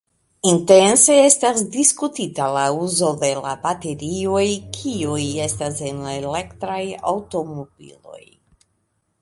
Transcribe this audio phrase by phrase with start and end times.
[0.51, 4.41] Intense estas diskutita la uzo de la baterioj,
[4.79, 8.21] kiuj estas en elektraj aŭtomobiloj.